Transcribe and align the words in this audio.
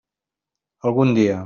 Algun 0.87 1.13
dia. 1.19 1.37